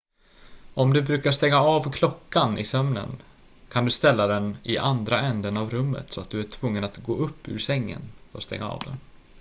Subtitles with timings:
[0.73, 3.21] om du brukar stänga av klockan i sömnen
[3.69, 6.97] kan du ställa den i andra änden av rummet så att du är tvungen att
[7.03, 8.01] gå upp ur sängen
[8.33, 8.97] och stänga av den